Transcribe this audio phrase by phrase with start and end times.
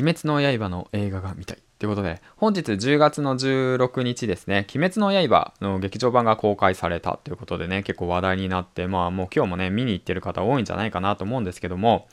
[0.00, 1.58] 鬼滅の刃の映画が見たい。
[1.78, 12.08] ということで、本日10月の16日ですね、鬼滅の刃の劇場版が公開されたということでね、結構話題になって、まあもう今日もね、見に行ってる方多いんじゃないかなと思うんですけども、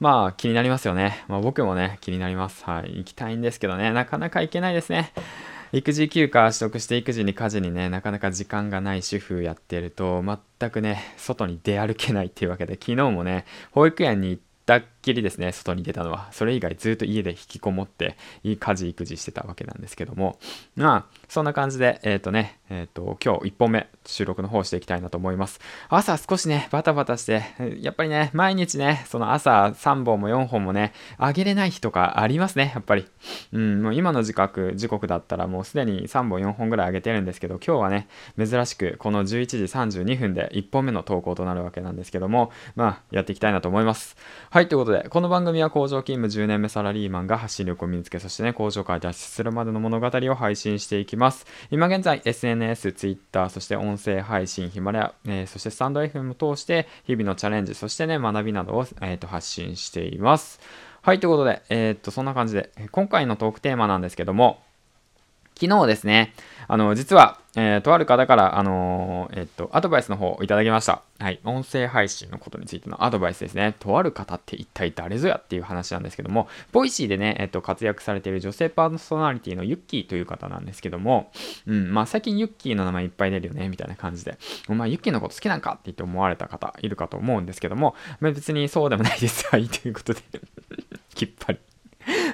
[0.00, 1.24] まあ気になりますよね。
[1.28, 2.64] まあ僕もね、気になります。
[2.64, 2.98] はい。
[2.98, 5.12] 行きたいんですけどね、なかなか行けないですね。
[5.72, 10.22] 育児休暇取得して育児に家事にね、なかなか時間がない主婦やってると、
[10.58, 16.28] 全くね、外に出歩けないっていうわけで、昨日もね、保育園に行ったきりですね、外に出たのは。
[16.32, 20.38] それ以外ずっと家で引きこもって、家事育児してたわけなんですけども、
[20.76, 25.60] まあ、そんな感じで、えっ、ー、とね、えっ、ー、と、今日1本目、収録の方していきたいなと思います。
[25.88, 27.42] 朝少しね、バタバタして、
[27.80, 33.06] やっぱりね、毎日ね、その朝3本も4本もね、あげれない日とかありますね、やっぱり。
[33.52, 38.08] うん、もう今の時刻、時刻だったらもうすでに3本4本ぐらいあげてるんですけど、今日はね、
[38.38, 39.56] 珍しくこの11時
[40.04, 44.16] 32分で1本目の投稿となるわけなんですけども、まあ、やっていきたいなと思います。
[44.50, 51.46] はい、ということで、この番組は工場勤務10年目サラリーマンが発信力を身につけ、そしてね、工場から脱出するまでの物語を配信していきます。
[51.70, 60.60] 今現在、SNS、Twitter、そして音声配信、ヒマラヤ、えー、そしてスタンド FM を通して、日々のチャレンジ、そしてね、学びなどを、えーと、発信しています。
[61.02, 64.62] はい、ということで、えー、っと、そんな感じで、今回のトークテーマなんですけども、
[65.60, 66.32] 昨日ですね、
[66.68, 71.02] あの、実は、えー、とある方から、あのー、えっと、アドバイスの方をいただきました。
[71.18, 71.38] はい。
[71.44, 73.74] 音声配信のことについてのアドバイスですね。
[73.78, 81.30] とある方って一体誰ぞやっていう話なんですけども、ボイシーでね、えっと、活躍されている女性パーソナリティのユッキーという方なんですけども、
[81.66, 89.46] うん、まあ最近ユッキーの名前いっぱい出るよね、みたいな感じで、お前ユッキーのこと好きなんかって言って思われた方いるかと思うんですけども、別にそうでもないです。
[89.48, 89.68] はい。
[89.68, 90.20] ということで
[91.14, 91.58] きっぱり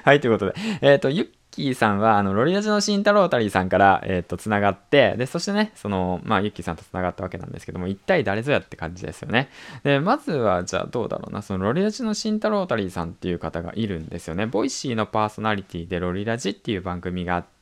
[0.03, 9.49] はい、ということで、えっ、ー、と、ユッキーさんは、あの、ロリラジの慎太郎タリーさんから、えっ、ー、と、つながって、で、そしてね、その、まあ、ユッキーさんとつながったわけなんですけども、一体誰ぞやって感じですよね。
[9.83, 14.45] で、まずは、じゃあどうだろうな、その、ロリラジの慎太郎タリーさんっていう方がいるんですよね。
[14.45, 17.56] ボイシーのパーソナリティでロリラジっていう番組があって、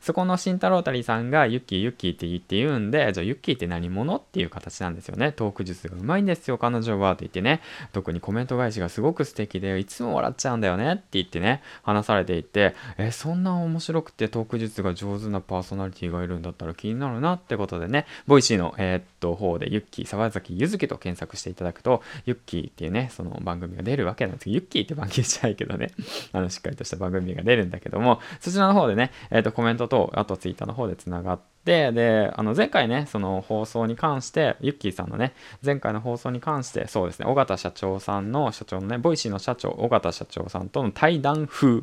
[0.00, 5.32] そこの慎太郎たりさんがユッキーユッキーって言って言うんで、じゃあユッキーって何者っていう形なんですよね。
[5.32, 7.60] トーク術がうまいんですよ、彼女はって言ってね。
[7.92, 25.90] 特にコメント返しがすごく素敵で、いつも笑っちゃうんだよねって言ってね、話されていて、え、そんな面白くてトーク術が上手なパーソナリティがいるんだったら気になるなってことでね、ボイシーの、えー、っと、方でユッキー、沢崎ゆずきと検索していただくと、ユッキーっていうね、その番組が出るわけなんですけど、ユッキーって番組じゃないけどね、
[26.32, 41.82] あの、しっかりとした番組が出るんだけども、そちらの方でね、えー、っと、コメントと、あとツイッターの方でつながって、で、あの前回ね、その放送に関して、ユッキーさんのね、前回の放送に関して、そうですね、尾形社長さんの社長のね、ボイシーの社長、尾形社長さんとの対談風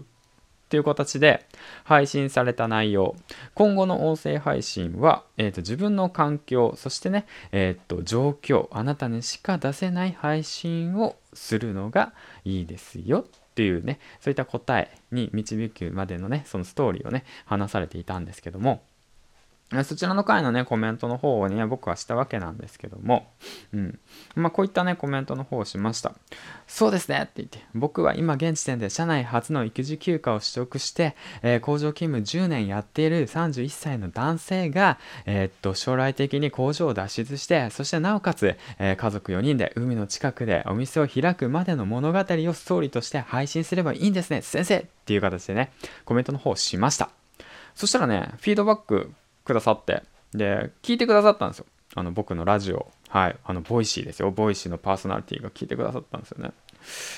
[0.69, 1.45] という形で
[1.83, 3.15] 配信された内容。
[3.53, 13.25] 今後の音声配信は、えーと、自分の環境そしてね、えーと、状況あなたにしか出せない配信をするのがいいですよ。
[13.55, 18.83] っていうね、そういった答えに導くまでのね、そのストーリーをね、話されていたんですけども、
[19.83, 23.31] そちらの回のね、コメントの方をね、僕はしたわけなんですけども、
[23.73, 23.99] うん。
[24.35, 26.13] まあ、こういったね、コメントの方をしました。
[26.67, 45.71] そうですねって言って、僕は今現時点で社内初の育児休暇を取得して、えー、工場勤務10年やっている31歳の男性が、えー、っと、将来的に工場を脱出して、そしてなおかつ、えー、家族4人で海の近くでお店を開くまでの物語をストーリーとして配信すればいいんですね、先生っていう形でね、
[46.05, 47.09] コメントの方をしました。
[47.73, 49.11] そしたらね、フィードバック
[49.45, 51.65] くださって、で、聞いてくださったんですよ。
[51.95, 52.91] あの、僕のラジオ。
[53.07, 53.37] はい。
[53.45, 54.31] あの、ボイシーですよ。
[54.31, 56.51] ボイシーのパーソナリティが聞いてくださったんですよね。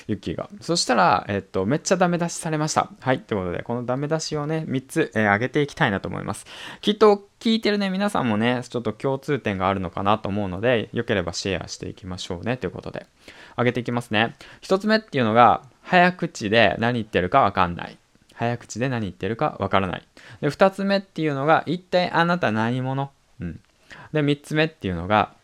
[0.06, 0.48] ユッキーが。
[0.60, 2.90] そしたら、えっと、めっちゃダメ出しされました。
[3.00, 3.20] はい。
[3.20, 6.46] ということで、このダメ出しをね、3つ、えー、上げていきたいなと思います。
[6.80, 13.06] きっと、聞いてるね、皆さんもね、ちょっと共通点があるのかなと思うので、よければシェアしていきましょうね、ということで。
[13.56, 14.36] 上げていきますね。
[14.62, 17.98] 1つ目っていうのが、早口で何言ってるかわかんない。
[18.38, 20.06] 早口で何言ってるかわからない。
[20.40, 23.10] で、二つ目っていうのが、一体あなた何者？
[23.40, 23.60] うん。
[24.12, 25.34] で、三つ目っていうのが、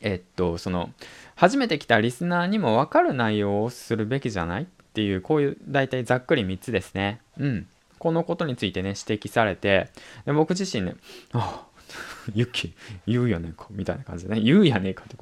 [0.00, 0.90] えっと、その、
[1.34, 7.20] 初めて来たリスナーにもわかる内容をするべきじゃないっていう、こういう、大体ざっくり三つですね。
[7.38, 7.66] うん。
[7.98, 9.90] このことについてね、指摘されて、
[10.24, 10.96] で僕自身ね、
[11.32, 11.64] あ
[12.34, 12.72] ユッキー、
[13.06, 15.16] 言うやねんか、みたいな感じでね、言うやねんかって、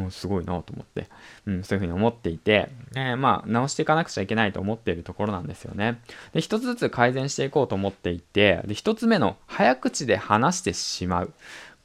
[0.00, 1.08] もうすごいなと思って、
[1.46, 6.00] うん、そういうふうに思っていて、えー、まあ、直していかなくちゃいけないと思っているところなんですよね。
[6.32, 11.32] で、一つずつ改善していこうと思っていて、で、一つ目の、早口で話してしまう。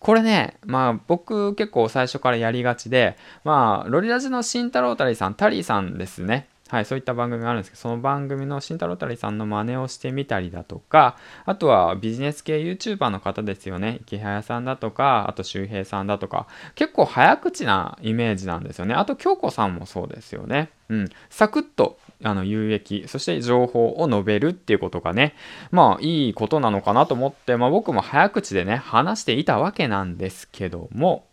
[0.02, 6.48] これね、まあ僕結構最初からやりがちで、まあロリラジの慎太郎タリーさん、タリーさんですね。
[6.72, 13.98] はい、そういった番組があるんですけど、その番組の慎太郎たりさんの真似をしてみたりだとか、あとはビジネス系 YouTuber の方ですよね。
[14.04, 18.96] 池早さんだとか、あと周平さんだとか、結構早口なイメージなんですよね。
[18.96, 20.70] あと京子さんもそうですよね。
[20.88, 21.10] うん。
[21.30, 25.36] サクッとあの有益そして情報を述べるっていうことがね
[25.72, 31.26] まあいいことなのかなと思って、まあ、僕も早口でね話していたわけなんですけども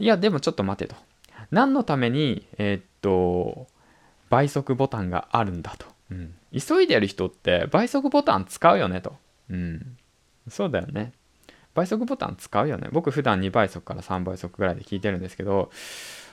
[0.00, 0.96] いやでもちょっと待てと
[1.52, 3.68] 何のためにえー、っと
[4.30, 9.16] 倍速ボタンがあるんだと、うん、急いでる人って倍速ボタン使うよねと、
[9.50, 9.96] うん、
[10.48, 11.12] そうだよね。
[11.74, 12.88] 倍速ボタン使うよね。
[12.92, 15.70] 僕普段2倍速から3倍速ぐらいで聞いてるんですけど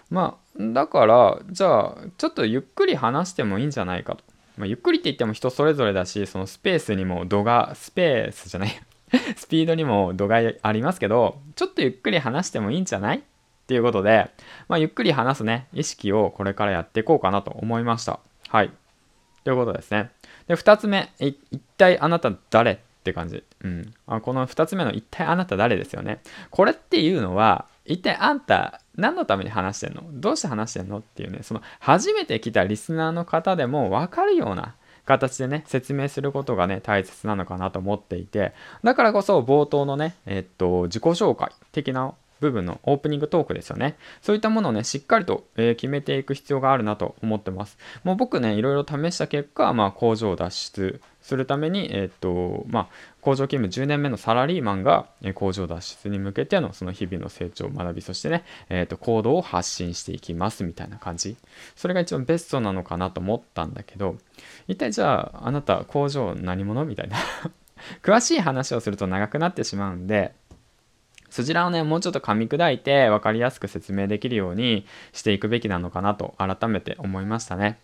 [0.10, 4.24] まあだからじゃあちょっとゆっくり話してもいいんじゃないかと、
[4.58, 8.72] まあ、ゆっくりって言っても人それぞれだしそのスペースにも度がスペースじゃない。
[9.36, 13.24] スピードにも度がありますけどちょっとゆっくり話してもいいんじゃない？
[13.72, 14.30] っていうことで、
[14.68, 18.20] まあ、ゆっくり話すね意識をこれからやっていこうかなと思いました
[18.50, 18.72] はい
[19.46, 20.12] ということですね
[20.50, 21.38] で2つ目一
[21.78, 22.72] 体あなた誰
[23.02, 23.44] って感じ。
[23.64, 23.94] うん。
[24.06, 26.22] あこの2つ目の一体あなた誰ですよね。
[26.52, 30.04] これっていうのは、一体あんた何のために話してんの？
[30.12, 34.76] どうして話してんのっていうね、その初めて来たリスナーの方でも分かるような
[35.06, 38.54] 形でね、説明することがね、大切なのかなと思っていて、
[38.84, 43.96] だからこそ冒頭のね、えっと、自己紹介的な部分のオープニングトークですよね。
[44.22, 47.78] そういったものをね、しっかりと、えー、決めていく必要があるなと思ってます。
[48.04, 52.88] もう僕ね、いろいろ試した結果、まあ、工場脱出するために、えっ、と、まあ、
[53.22, 61.38] 工場勤務10年目のサラリーマンが、え工場脱出に向けてのその日々の成長を、学び、そしてね、えっ、と、行動を発信していきますみたいな感じ。
[61.76, 64.18] それが一番ベストなのかなと思ったんだけど、
[64.68, 66.86] 一体じゃあ、あなた工場何者？
[66.86, 67.18] みたいな
[68.02, 70.34] 詳しい話をすると長くなってしまうんで、
[71.32, 77.80] そちらをね、もうちょっと噛み砕いて分かりやすく説明できるようにしていくべきなのかなと改めて思いましたね。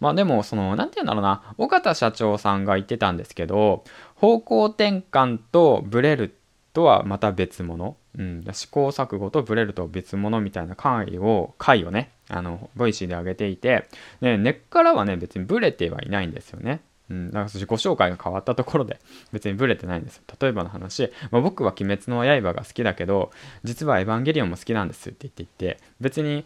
[0.00, 3.84] まあでも、その、なんて言うんだろうな、尾形社長さんが言ってたんですけど、
[4.14, 6.34] 方向転換とブレる
[6.72, 7.96] とはまた別物。
[8.18, 13.88] うん、試行錯誤とブレると別物みたいな回を、回をね、あの、ボイシーで上げていて、
[14.22, 16.80] ね、根っからはね、別にブレてはいないんですよね。
[17.08, 18.98] うん、だから自己紹介が変わったところで
[19.32, 20.22] 別にブレてないんですよ。
[20.40, 23.30] 例えばの話、まあ、僕は鬼滅の刃が好きだけど、
[23.64, 26.44] 実はエヴァンゲリオンも好きなんですって言っていて、別に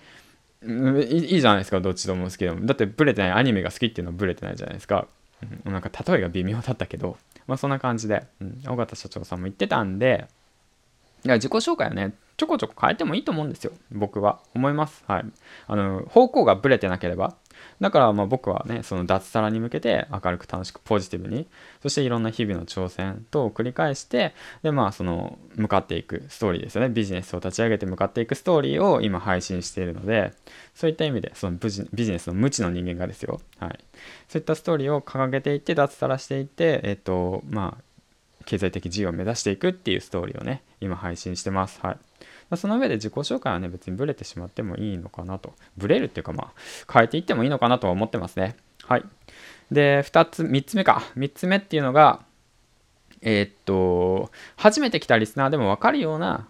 [0.62, 2.66] いいじゃないですかどっちとも好きでも。
[2.66, 5.06] だってブレてないアニメが好きっていうのはブレてないじゃないですか、
[5.64, 7.16] うん、なんか例えが微妙だったけど
[7.46, 10.26] まあそんな感じで、うん、尾形社長さんも言ってたんで
[11.24, 13.72] いや自己紹介はねちょこちょこ変えてもいいと思うんですよ。
[13.92, 14.40] 僕は。
[14.54, 15.04] 思います。
[15.06, 15.24] はい。
[15.66, 17.36] あの方向がブレてなければ
[17.80, 21.46] だからまあ僕はねその脱サラに向けて明るく楽しくポジティブに
[21.82, 26.88] そしていろんな日々の挑戦と繰り返してでまあその向かっていくストーリーですよね。
[26.88, 30.32] ビジネスを立ち上げて向かっていくストーリーを今配信しているので
[30.74, 33.40] そういった意味でそのビジネスの無知の人間がですよ。
[33.58, 33.78] はい。
[34.28, 37.82] そういったストーリーを掲げていって脱サラしていってえっとまあ
[38.44, 41.80] 経済的自由を目指していくっていうストーリーをね今配信してます。
[41.82, 41.98] はい。
[42.50, 45.54] まあ、その上で自己紹介はね、別にブレてしまってもいいのかなと。
[45.76, 48.56] ブレるっていうか、まあ、変えていってもいいのかなとは思ってますね。
[48.84, 49.04] はい。
[49.70, 51.02] で、2つ、3つ目か。
[51.16, 52.24] 3つ目っていうのが、
[53.22, 56.48] えー、っと、初めて来たリスナーでも分かるような、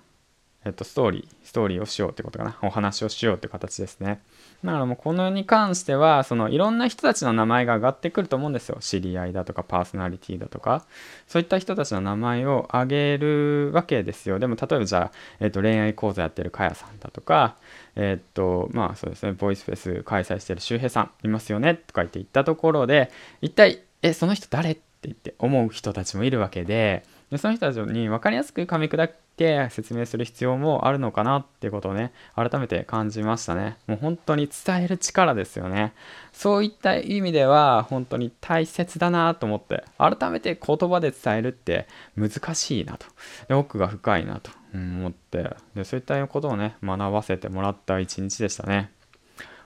[0.65, 2.59] えっと、ストーリー、ストーリーをしようってことかな。
[2.63, 4.23] お話をしようって形ですね。
[4.63, 8.77] だからもうこのに関しては、そのいろんな人たちの名前が上がってくると思うんですよ。
[8.81, 10.85] 知り合いだとか、パーソナリティだとか。
[11.27, 14.39] そういった人たちの名前を挙げるわけですよ。
[14.39, 17.57] でも例えばじゃあ、えっと、恋愛講座やってるかやさんだとか、
[17.97, 21.75] えっと、まあそうですね、ボイスフェス開催してる周平さんいますよね？
[21.75, 23.11] とか言って言ったところで、
[23.41, 24.73] 一体、え、その人誰？
[24.73, 29.11] って言って思う人たちもいるわけで、でその人たちに分かりやすく噛み砕
[29.41, 33.79] て説明する必要もあるのかなってことをね改めて感じましたね。
[33.87, 35.95] もう本当に伝える力ですよね。
[36.33, 43.07] そういった意味では本当に大切だなと思って改めて言葉で伝えるって難しいなと。
[43.49, 48.91] で奥が深いなと思ってでそういったことをね学ばせてもらった一日でしたね。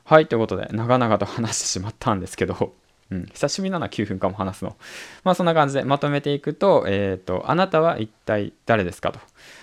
[0.05, 2.75] はいということで長々と話してしまったんですけど。
[3.15, 4.77] うん、久しぶりだな9分間も話すの。
[5.23, 9.21] まあそんな感じでまとめていくと、えっ、ー、と、あなたは一体誰ですかと。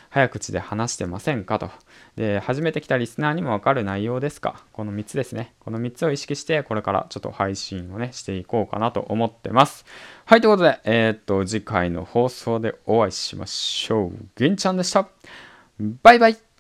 [0.09, 1.69] 早口で話してませんかと。
[2.15, 5.53] で、初めて来たリスナーにもわかる内容ですかこの3つですね。
[5.59, 9.85] この3つを意識して、これからちょっと配信をね、していこうかなと思ってます。
[10.25, 14.25] はい、ということで、えー、っと、次回の放送でお会いしましょう。
[14.35, 15.07] 銀ちゃんでした。
[16.03, 16.50] バイバイ